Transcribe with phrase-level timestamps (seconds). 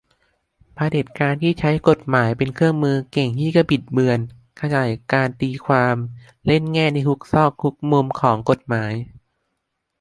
[0.73, 4.19] เผด็จการที่ใช้กฎหมายเป็นเครื่องมือ เก่งที่จะบิดเบือน
[4.61, 5.95] ขยายการตีความ
[6.45, 8.93] เล่นแง่ในทุกซอกทุกมุมของกฎหมาย